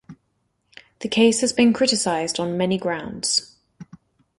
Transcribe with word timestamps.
The 1.01 1.07
case 1.07 1.41
has 1.41 1.53
been 1.53 1.73
criticized 1.73 2.39
on 2.39 2.57
many 2.57 2.79
grounds. 2.79 3.55